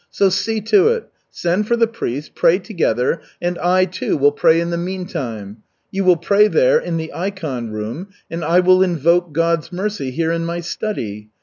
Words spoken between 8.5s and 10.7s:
will invoke God's mercy here in my